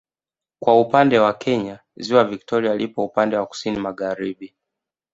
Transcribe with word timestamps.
Kwa 0.59 0.81
upande 0.81 1.19
wa 1.19 1.33
Kenya 1.33 1.79
ziwa 1.95 2.23
Victoria 2.23 2.75
lipo 2.75 3.05
upande 3.05 3.37
wa 3.37 3.45
kusini 3.45 3.77
Magharibi 3.77 4.53